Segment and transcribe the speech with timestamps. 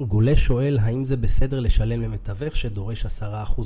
[0.00, 3.06] גולש שואל האם זה בסדר לשלם למתווך שדורש 10%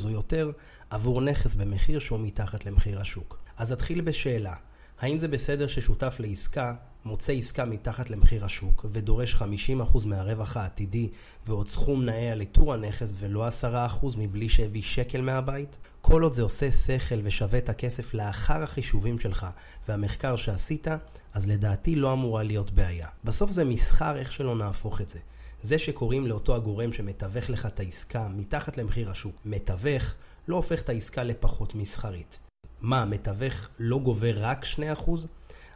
[0.04, 0.50] או יותר
[0.90, 3.38] עבור נכס במחיר שהוא מתחת למחיר השוק.
[3.56, 4.54] אז אתחיל בשאלה,
[5.00, 11.08] האם זה בסדר ששותף לעסקה מוצא עסקה מתחת למחיר השוק ודורש 50% מהרווח העתידי
[11.46, 15.76] ועוד סכום נאה על איתור הנכס ולא 10% מבלי שהביא שקל מהבית?
[16.00, 19.46] כל עוד זה עושה שכל ושווה את הכסף לאחר החישובים שלך
[19.88, 20.88] והמחקר שעשית,
[21.34, 23.08] אז לדעתי לא אמורה להיות בעיה.
[23.24, 25.18] בסוף זה מסחר איך שלא נהפוך את זה.
[25.62, 30.14] זה שקוראים לאותו הגורם שמתווך לך את העסקה מתחת למחיר השוק מתווך,
[30.48, 32.38] לא הופך את העסקה לפחות מסחרית.
[32.80, 35.10] מה, מתווך לא גובה רק 2%?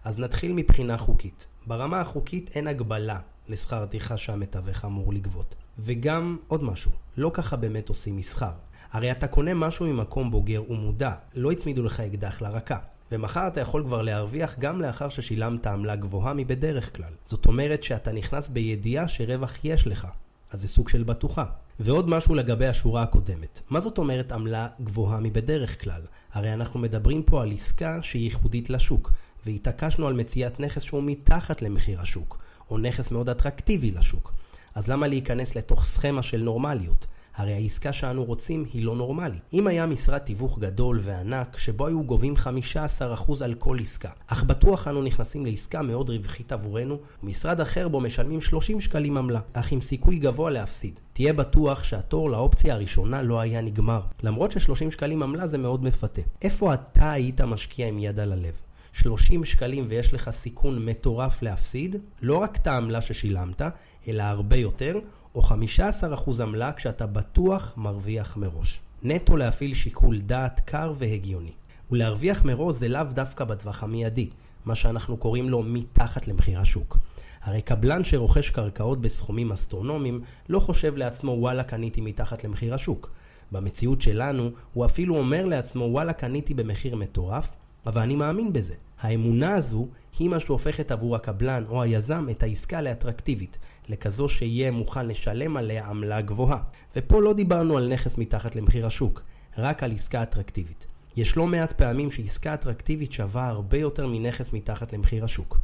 [0.05, 1.47] אז נתחיל מבחינה חוקית.
[1.67, 3.19] ברמה החוקית אין הגבלה
[3.49, 5.55] לשכר הטרחה שהמתווך אמור לגבות.
[5.79, 8.53] וגם עוד משהו, לא ככה באמת עושים מסחר.
[8.93, 12.79] הרי אתה קונה משהו ממקום בוגר ומודע, לא הצמידו לך אקדח לרקה.
[13.13, 17.13] ומחר אתה יכול כבר להרוויח גם לאחר ששילמת עמלה גבוהה מבדרך כלל.
[17.25, 20.07] זאת אומרת שאתה נכנס בידיעה שרווח יש לך.
[20.51, 21.45] אז זה סוג של בטוחה.
[21.81, 23.61] ועוד משהו לגבי השורה הקודמת.
[23.71, 26.01] מה זאת אומרת עמלה גבוהה מבדרך כלל?
[26.33, 29.13] הרי אנחנו מדברים פה על עסקה שהיא ייחודית לשוק,
[29.47, 32.39] והתעקשנו על מציאת נכס שהוא מתחת למחיר השוק,
[32.71, 34.33] או נכס מאוד אטרקטיבי לשוק.
[34.75, 37.07] אז למה להיכנס לתוך סכמה של נורמליות?
[37.37, 39.43] הרי העסקה שאנו רוצים היא לא נורמלית.
[39.53, 44.89] אם היה משרד תיווך גדול וענק, שבו היו גובים 15% על כל עסקה, אך בטוח
[44.89, 49.81] אנו נכנסים לעסקה מאוד רווחית עבורנו, ומשרד אחר בו משלמים 30 שקלים עמלה, אך עם
[49.81, 51.01] סיכוי גבוה להפסיד.
[51.13, 56.23] תהיה בטוח שהתור לאופציה הראשונה לא היה נגמר, למרות ש-30 שקלים עמלה זה מאוד מפתה.
[56.43, 58.55] איפה אתה היית משקיע עם יד על הלב?
[58.93, 63.63] 30 שקלים ויש לך סיכון מטורף להפסיד, לא רק את העמלה ששילמת,
[64.09, 64.99] אלא הרבה יותר,
[65.35, 68.81] או 15% עמלה כשאתה בטוח מרוויח מראש.
[69.03, 71.53] נטו להפעיל שיקול דעת קר והגיוני.
[71.91, 74.29] ולהרוויח מראש זה לאו דווקא בטווח המיידי,
[74.65, 76.99] מה שאנחנו קוראים לו מתחת למחיר השוק.
[77.43, 83.11] הרי קבלן שרוכש קרקעות בסכומים אסטרונומיים לא חושב לעצמו וואלה קניתי מתחת למחיר השוק.
[83.53, 87.57] במציאות שלנו הוא אפילו אומר לעצמו וואלה קניתי במחיר מטורף,
[87.87, 88.75] אבל אני מאמין בזה.
[89.01, 89.89] האמונה הזו
[90.19, 95.87] היא מה שהופכת עבור הקבלן או היזם את העסקה לאטרקטיבית, לכזו שיהיה מוכן לשלם עליה
[95.87, 96.63] עמלה גבוהה.
[96.97, 99.23] ופה לא דיברנו על נכס מתחת למחיר השוק,
[99.59, 100.87] רק על עסקה אטרקטיבית.
[101.17, 105.59] יש לא מעט פעמים שעסקה אטרקטיבית שווה הרבה יותר מנכס מתחת למחיר השוק.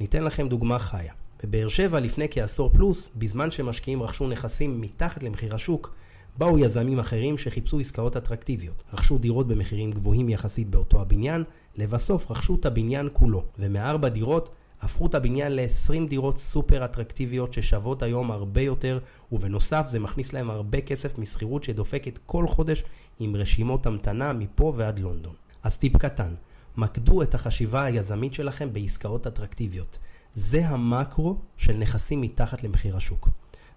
[0.00, 1.12] ניתן לכם דוגמה חיה.
[1.44, 5.94] בבאר שבע לפני כעשור פלוס, בזמן שמשקיעים רכשו נכסים מתחת למחיר השוק,
[6.38, 11.44] באו יזמים אחרים שחיפשו עסקאות אטרקטיביות, רכשו דירות במחירים גבוהים יחסית באותו הבניין,
[11.76, 18.02] לבסוף רכשו את הבניין כולו, ומארבע דירות הפכו את הבניין ל-20 דירות סופר אטרקטיביות ששוות
[18.02, 18.98] היום הרבה יותר,
[19.32, 22.84] ובנוסף זה מכניס להם הרבה כסף משכירות שדופקת כל חודש
[23.20, 25.34] עם רשימות המתנה מפה ועד לונדון.
[25.62, 26.34] אז טיפ קטן,
[26.76, 29.98] מקדו את החשיבה היזמית שלכם בעסקאות אטרקטיביות.
[30.34, 33.28] זה המקרו של נכסים מתחת למחיר השוק.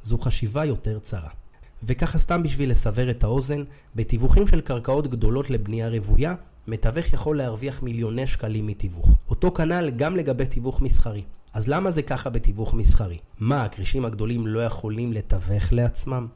[0.04, 1.30] זו חשיבה יותר צרה.
[1.84, 3.64] וככה סתם בשביל לסבר את האוזן,
[3.96, 6.36] בתיווכים של קרקעות גדולות לבנייה רוויה,
[6.68, 9.10] מתווך יכול להרוויח מיליוני שקלים מתיווך.
[9.30, 11.24] אותו כנ"ל גם לגבי תיווך מסחרי.
[11.54, 13.18] אז למה זה ככה בתיווך מסחרי?
[13.40, 16.28] מה, הכרישים הגדולים לא יכולים לתווך לעצמם?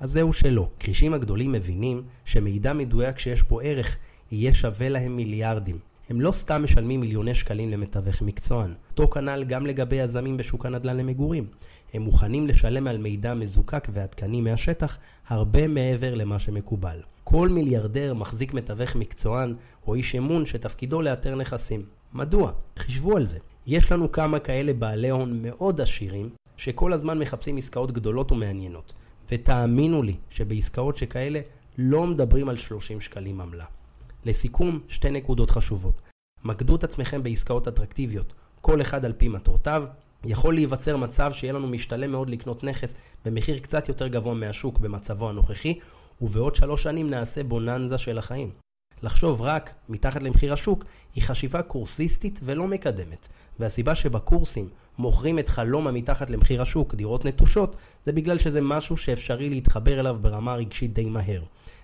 [0.00, 0.68] אז זהו שלא.
[0.78, 3.96] כרישים הגדולים מבינים שמידע מדויק שיש פה ערך
[4.32, 5.78] יהיה שווה להם מיליארדים.
[6.10, 8.74] הם לא סתם משלמים מיליוני שקלים למתווך מקצוען.
[8.90, 11.46] אותו כנ"ל גם לגבי יזמים בשוק הנדל"ן למגורים.
[11.94, 14.98] הם מוכנים לשלם על מידע מזוקק ועדכני מהשטח
[15.28, 17.00] הרבה מעבר למה שמקובל.
[17.24, 19.54] כל מיליארדר מחזיק מתווך מקצוען
[19.86, 21.82] או איש אמון שתפקידו לאתר נכסים.
[22.12, 22.52] מדוע?
[22.78, 23.38] חישבו על זה.
[23.66, 28.92] יש לנו כמה כאלה בעלי הון מאוד עשירים שכל הזמן מחפשים עסקאות גדולות ומעניינות.
[29.32, 31.40] ותאמינו לי שבעסקאות שכאלה
[31.78, 33.64] לא מדברים על 30 שקלים עמלה.
[34.24, 36.00] לסיכום, שתי נקודות חשובות.
[36.44, 39.84] מקדו את עצמכם בעסקאות אטרקטיביות, כל אחד על פי מטרותיו.
[40.24, 42.94] יכול להיווצר מצב שיהיה לנו משתלם מאוד לקנות נכס
[43.24, 45.78] במחיר קצת יותר גבוה מהשוק במצבו הנוכחי,
[46.20, 48.50] ובעוד שלוש שנים נעשה בוננזה של החיים.
[49.02, 53.28] לחשוב רק מתחת למחיר השוק היא חשיבה קורסיסטית ולא מקדמת,
[53.58, 57.76] והסיבה שבקורסים מוכרים את חלום המתחת למחיר השוק, דירות נטושות,
[58.06, 61.42] זה בגלל שזה משהו שאפשרי להתחבר אליו ברמה רגשית די מהר.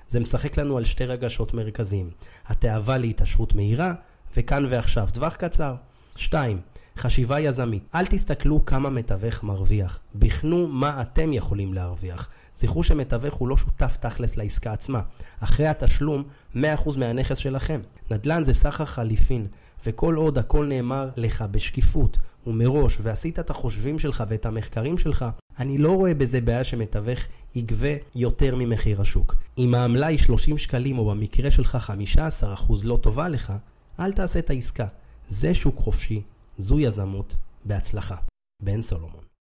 [0.08, 2.10] זה משחק לנו על שתי רגשות מרכזיים,
[2.46, 3.94] התאווה להתעשרות מהירה,
[4.36, 5.74] וכאן ועכשיו, טווח קצר.
[6.16, 6.60] 2.
[6.96, 7.82] חשיבה יזמית.
[7.94, 12.28] אל תסתכלו כמה מתווך מרוויח, בחנו מה אתם יכולים להרוויח.
[12.56, 15.00] זכרו שמתווך הוא לא שותף תכלס לעסקה עצמה.
[15.40, 16.22] אחרי התשלום,
[16.54, 16.58] 100%
[16.96, 17.80] מהנכס שלכם.
[18.10, 19.46] נדל"ן זה סחר חליפין,
[19.86, 25.24] וכל עוד הכל נאמר לך בשקיפות ומראש, ועשית את החושבים שלך ואת המחקרים שלך,
[25.58, 27.18] אני לא רואה בזה בעיה שמתווך
[27.56, 29.34] יגבה יותר ממחיר השוק.
[29.58, 31.78] אם העמלה היא 30 שקלים, או במקרה שלך
[32.18, 33.52] 15% לא טובה לך,
[34.00, 34.86] אל תעשה את העסקה.
[35.28, 36.22] זה שוק חופשי,
[36.58, 38.16] זו יזמות, בהצלחה.
[38.62, 39.35] בן סולומון